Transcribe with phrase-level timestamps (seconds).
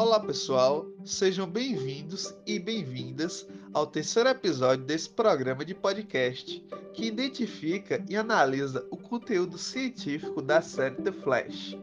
[0.00, 8.02] Olá pessoal, sejam bem-vindos e bem-vindas ao terceiro episódio desse programa de podcast que identifica
[8.08, 11.76] e analisa o conteúdo científico da série The Flash,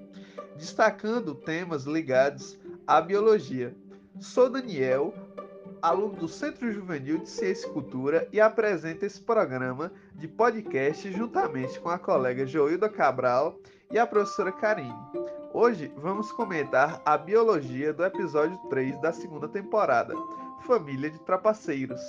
[0.55, 2.57] destacando temas ligados
[2.87, 3.77] à biologia.
[4.19, 5.13] Sou Daniel,
[5.79, 11.79] aluno do Centro Juvenil de Ciência e Cultura e apresento esse programa de podcast juntamente
[11.79, 13.59] com a colega Joilda Cabral
[13.91, 15.36] e a professora Karine.
[15.59, 20.13] Hoje vamos comentar a biologia do episódio 3 da segunda temporada,
[20.67, 21.99] Família de Trapaceiros.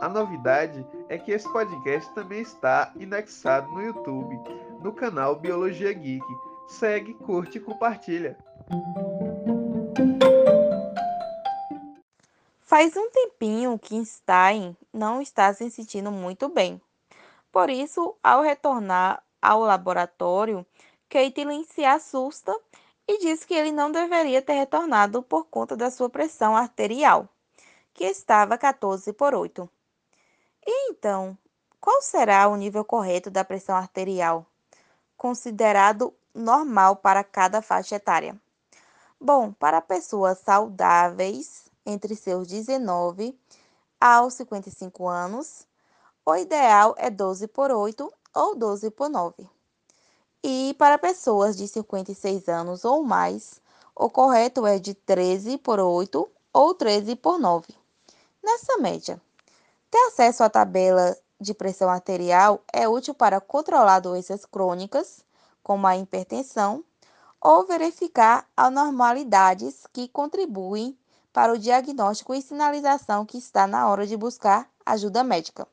[0.00, 4.40] A novidade é que esse podcast também está indexado no YouTube,
[4.82, 6.24] no canal Biologia Geek.
[6.66, 8.38] Segue, curte e compartilha.
[12.62, 16.80] Faz um tempinho que Einstein não está se sentindo muito bem.
[17.52, 20.64] Por isso, ao retornar ao laboratório,
[21.08, 22.54] Caitlin se assusta
[23.06, 27.26] e diz que ele não deveria ter retornado por conta da sua pressão arterial,
[27.94, 29.68] que estava 14 por 8.
[30.66, 31.36] E então,
[31.80, 34.44] qual será o nível correto da pressão arterial,
[35.16, 38.38] considerado normal para cada faixa etária?
[39.18, 43.34] Bom, para pessoas saudáveis, entre seus 19
[43.98, 45.66] aos 55 anos,
[46.24, 49.48] o ideal é 12 por 8 ou 12 por 9.
[50.42, 53.60] E para pessoas de 56 anos ou mais,
[53.94, 57.66] o correto é de 13 por 8 ou 13 por 9.
[58.42, 59.20] Nessa média,
[59.90, 65.24] ter acesso à tabela de pressão arterial é útil para controlar doenças crônicas,
[65.60, 66.84] como a hipertensão,
[67.40, 70.96] ou verificar anormalidades que contribuem
[71.32, 75.66] para o diagnóstico e sinalização que está na hora de buscar ajuda médica.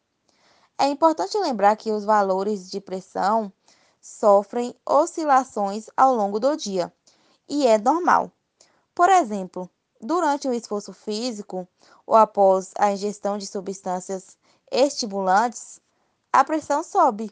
[0.77, 3.51] É importante lembrar que os valores de pressão
[4.05, 6.93] sofrem oscilações ao longo do dia,
[7.49, 8.31] e é normal.
[8.93, 9.67] Por exemplo,
[9.99, 11.67] durante o esforço físico
[12.05, 14.37] ou após a ingestão de substâncias
[14.71, 15.81] estimulantes,
[16.31, 17.31] a pressão sobe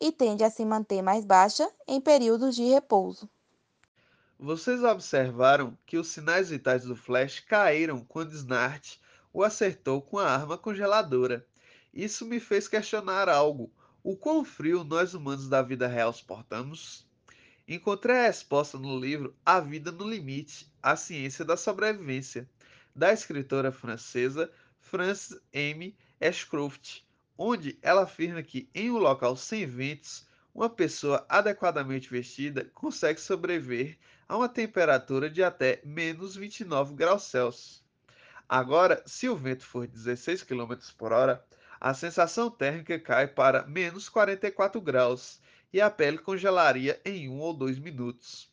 [0.00, 3.30] e tende a se manter mais baixa em períodos de repouso.
[4.36, 8.96] Vocês observaram que os sinais vitais do Flash caíram quando Snart
[9.32, 11.46] o acertou com a arma congeladora.
[11.92, 13.70] Isso me fez questionar algo
[14.04, 17.06] o quão frio nós humanos da vida real suportamos?
[17.66, 22.46] Encontrei a resposta no livro A Vida no Limite, A Ciência da Sobrevivência,
[22.94, 25.96] da escritora francesa Frances M.
[26.20, 27.00] Ashcroft,
[27.38, 33.98] onde ela afirma que em um local sem ventos, uma pessoa adequadamente vestida consegue sobreviver
[34.28, 37.82] a uma temperatura de até menos 29 graus Celsius.
[38.46, 41.42] Agora, se o vento for 16 km por hora,
[41.80, 45.40] a sensação térmica cai para menos 44 graus
[45.72, 48.50] e a pele congelaria em 1 ou 2 minutos.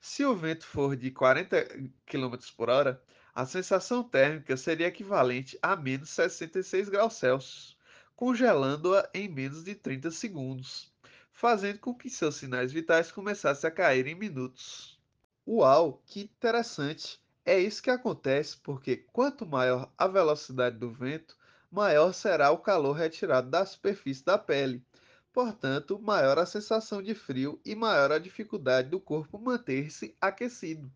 [0.00, 1.64] Se o vento for de 40
[2.06, 3.02] km por hora,
[3.34, 7.76] a sensação térmica seria equivalente a menos 66 graus Celsius,
[8.16, 10.92] congelando-a em menos de 30 segundos,
[11.32, 14.98] fazendo com que seus sinais vitais começassem a cair em minutos.
[15.46, 17.20] Uau, que interessante!
[17.44, 21.37] É isso que acontece porque quanto maior a velocidade do vento,
[21.70, 24.84] maior será o calor retirado da superfície da pele.
[25.32, 30.90] Portanto, maior a sensação de frio e maior a dificuldade do corpo manter-se aquecido.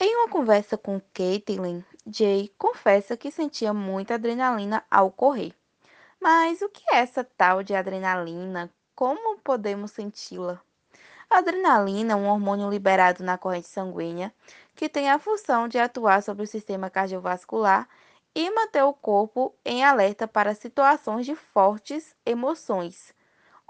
[0.00, 5.54] Em uma conversa com Caitlin, Jay confessa que sentia muita adrenalina ao correr.
[6.20, 8.72] Mas o que é essa tal de adrenalina?
[8.94, 10.60] Como podemos senti-la?
[11.30, 14.34] A adrenalina é um hormônio liberado na corrente sanguínea
[14.74, 17.88] que tem a função de atuar sobre o sistema cardiovascular
[18.34, 23.14] e manter o corpo em alerta para situações de fortes emoções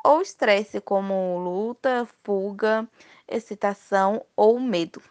[0.04, 2.86] ou estresse, como luta, fuga,
[3.26, 5.02] excitação ou medo.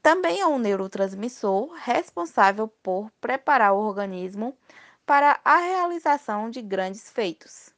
[0.00, 4.56] Também é um neurotransmissor responsável por preparar o organismo
[5.04, 7.70] para a realização de grandes feitos,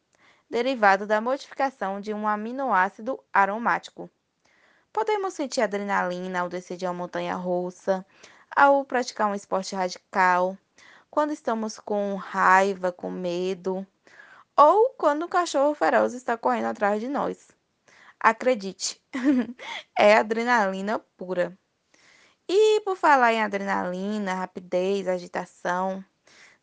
[0.50, 4.10] derivado da modificação de um aminoácido aromático.
[4.92, 8.06] Podemos sentir adrenalina ao descer de uma montanha russa,
[8.54, 10.56] ao praticar um esporte radical,
[11.14, 13.86] quando estamos com raiva, com medo,
[14.56, 17.52] ou quando o cachorro feroz está correndo atrás de nós.
[18.18, 19.00] Acredite,
[19.96, 21.56] é adrenalina pura.
[22.48, 26.04] E por falar em adrenalina, rapidez, agitação,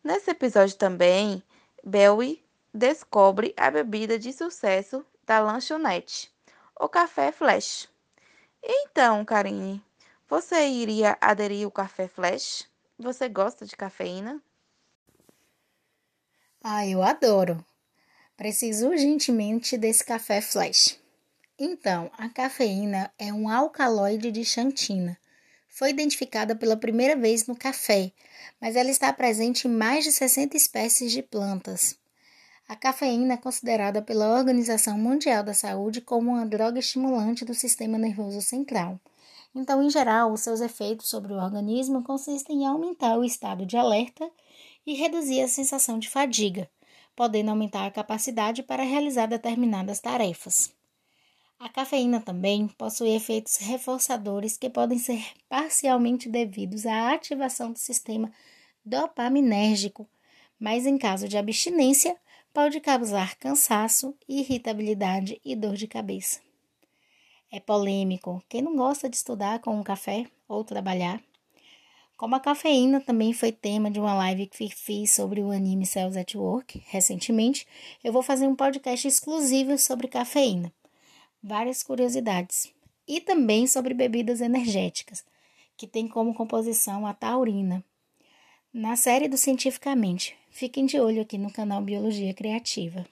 [0.03, 1.41] nesse episódio também,
[1.81, 2.43] Belly
[2.73, 6.29] descobre a bebida de sucesso da lanchonete,
[6.77, 7.87] o café Flash.
[8.61, 9.81] Então, Karine,
[10.27, 12.69] você iria aderir ao café Flash?
[13.01, 14.39] Você gosta de cafeína?
[16.63, 17.65] Ah, eu adoro.
[18.37, 20.99] Preciso urgentemente desse café flash.
[21.57, 25.17] Então, a cafeína é um alcaloide de xantina,
[25.67, 28.11] foi identificada pela primeira vez no café,
[28.59, 31.97] mas ela está presente em mais de 60 espécies de plantas.
[32.67, 37.97] A cafeína é considerada pela Organização Mundial da Saúde como uma droga estimulante do sistema
[37.97, 38.99] nervoso central.
[39.53, 43.75] Então, em geral, os seus efeitos sobre o organismo consistem em aumentar o estado de
[43.75, 44.29] alerta
[44.85, 46.69] e reduzir a sensação de fadiga,
[47.15, 50.73] podendo aumentar a capacidade para realizar determinadas tarefas.
[51.59, 58.31] A cafeína também possui efeitos reforçadores que podem ser parcialmente devidos à ativação do sistema
[58.83, 60.09] dopaminérgico,
[60.59, 62.17] mas em caso de abstinência,
[62.53, 66.39] pode causar cansaço, irritabilidade e dor de cabeça.
[67.51, 68.41] É polêmico.
[68.47, 71.21] Quem não gosta de estudar com um café ou trabalhar?
[72.17, 76.17] Como a cafeína também foi tema de uma live que fiz sobre o anime Cells
[76.17, 77.67] at Work recentemente,
[78.03, 80.71] eu vou fazer um podcast exclusivo sobre cafeína
[81.41, 82.71] várias curiosidades
[83.07, 85.25] e também sobre bebidas energéticas,
[85.75, 87.83] que tem como composição a taurina.
[88.73, 93.05] Na série do Cientificamente, fiquem de olho aqui no canal Biologia Criativa.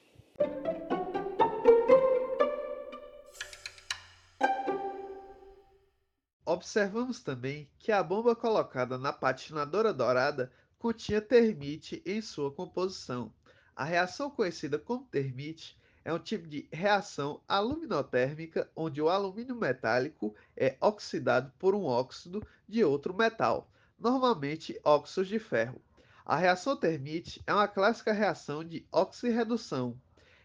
[6.60, 13.32] Observamos também que a bomba colocada na patinadora dourada continha termite em sua composição.
[13.74, 15.74] A reação conhecida como termite
[16.04, 22.46] é um tipo de reação aluminotérmica onde o alumínio metálico é oxidado por um óxido
[22.68, 23.66] de outro metal,
[23.98, 25.80] normalmente óxidos de ferro.
[26.26, 29.98] A reação termite é uma clássica reação de oxirredução,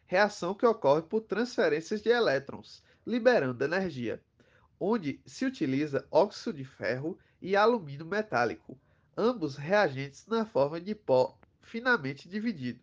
[0.05, 4.23] reação que ocorre por transferências de elétrons, liberando energia,
[4.79, 8.77] onde se utiliza óxido de ferro e alumínio metálico,
[9.17, 12.79] ambos reagentes na forma de pó finamente dividido.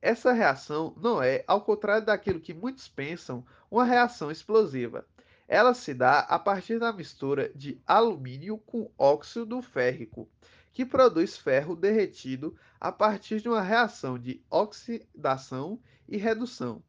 [0.00, 5.06] Essa reação não é, ao contrário daquilo que muitos pensam, uma reação explosiva.
[5.46, 10.28] Ela se dá a partir da mistura de alumínio com óxido férrico,
[10.72, 15.78] que produz ferro derretido a partir de uma reação de oxidação
[16.08, 16.82] e redução.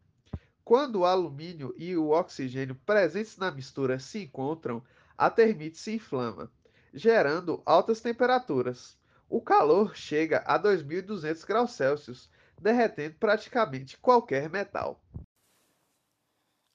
[0.64, 4.82] Quando o alumínio e o oxigênio presentes na mistura se encontram,
[5.18, 6.50] a termite se inflama,
[6.94, 8.98] gerando altas temperaturas.
[9.30, 12.30] O calor chega a 2.200 graus Celsius,
[12.62, 15.02] derretendo praticamente qualquer metal.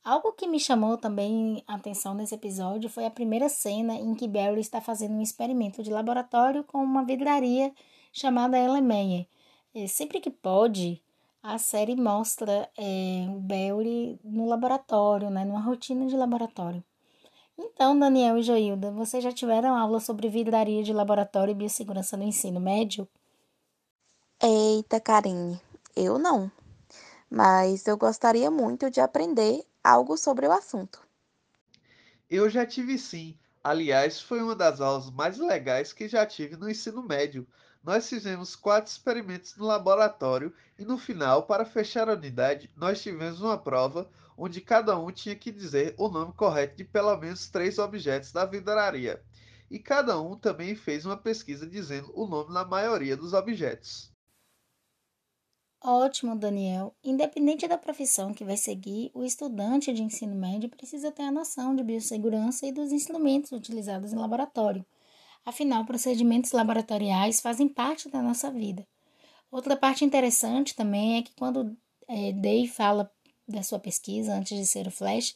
[0.04, 4.28] Algo que me chamou também a atenção nesse episódio foi a primeira cena em que
[4.28, 7.72] Barry está fazendo um experimento de laboratório com uma vidraria
[8.12, 9.28] chamada Ellen
[9.86, 11.02] Sempre que pode,
[11.48, 16.84] a série mostra é, o Barry no laboratório, né, numa rotina de laboratório.
[17.58, 22.22] Então, Daniel e Joilda, vocês já tiveram aula sobre vidraria de laboratório e biossegurança no
[22.22, 23.08] ensino médio?
[24.40, 25.58] Eita, Karine,
[25.96, 26.52] eu não,
[27.30, 31.00] mas eu gostaria muito de aprender algo sobre o assunto.
[32.28, 33.38] Eu já tive sim.
[33.64, 37.46] Aliás, foi uma das aulas mais legais que já tive no ensino médio.
[37.88, 43.40] Nós fizemos quatro experimentos no laboratório e no final, para fechar a unidade, nós tivemos
[43.40, 47.78] uma prova onde cada um tinha que dizer o nome correto de pelo menos três
[47.78, 49.24] objetos da vidraria.
[49.70, 54.12] E cada um também fez uma pesquisa dizendo o nome na maioria dos objetos.
[55.82, 56.94] Ótimo, Daniel.
[57.02, 61.74] Independente da profissão que vai seguir, o estudante de ensino médio precisa ter a noção
[61.74, 64.84] de biossegurança e dos instrumentos utilizados em laboratório.
[65.48, 68.86] Afinal, procedimentos laboratoriais fazem parte da nossa vida.
[69.50, 71.74] Outra parte interessante também é que quando
[72.06, 73.10] é, Day fala
[73.48, 75.34] da sua pesquisa antes de ser o Flash,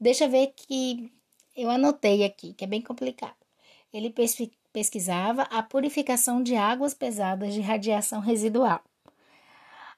[0.00, 1.12] deixa ver que
[1.56, 3.36] eu anotei aqui, que é bem complicado.
[3.92, 4.12] Ele
[4.72, 8.82] pesquisava a purificação de águas pesadas de radiação residual.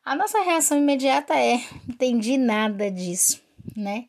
[0.05, 1.55] A nossa reação imediata é:
[1.89, 3.43] entendi nada disso,
[3.75, 4.09] né?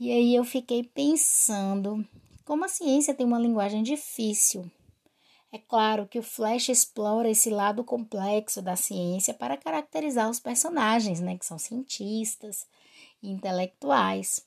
[0.00, 2.02] E aí eu fiquei pensando
[2.46, 4.70] como a ciência tem uma linguagem difícil.
[5.50, 11.20] É claro que o Flash explora esse lado complexo da ciência para caracterizar os personagens,
[11.20, 12.64] né, que são cientistas
[13.20, 14.46] e intelectuais.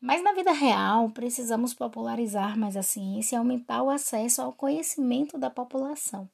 [0.00, 5.36] Mas na vida real, precisamos popularizar mais a ciência e aumentar o acesso ao conhecimento
[5.36, 6.30] da população.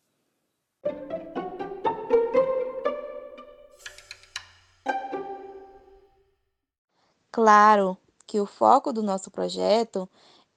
[7.33, 10.09] Claro que o foco do nosso projeto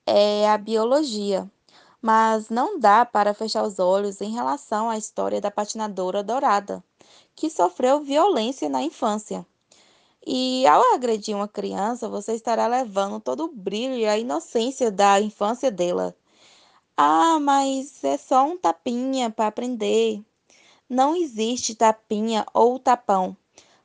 [0.08, 1.52] é a biologia,
[2.02, 6.82] mas não dá para fechar os olhos em relação à história da patinadora dourada,
[7.36, 9.46] que sofreu violência na infância.
[10.26, 15.20] E ao agredir uma criança, você estará levando todo o brilho e a inocência da
[15.20, 16.16] infância dela.
[16.96, 20.24] Ah, mas é só um tapinha para aprender.
[20.90, 23.36] Não existe tapinha ou tapão.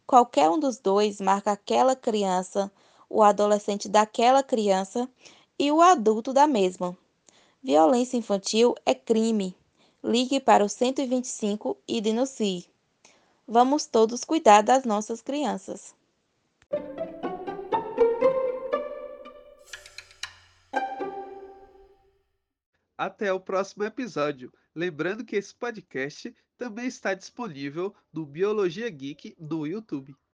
[0.07, 2.71] Qualquer um dos dois marca aquela criança
[3.13, 5.07] o adolescente daquela criança
[5.59, 6.97] e o adulto da mesma.
[7.63, 9.55] Violência infantil é crime.
[10.03, 12.67] Ligue para o 125 e denuncie.
[13.47, 15.95] Vamos todos cuidar das nossas crianças.
[22.97, 24.53] Até o próximo episódio.
[24.75, 30.17] Lembrando que esse podcast também está disponível no Biologia Geek no YouTube.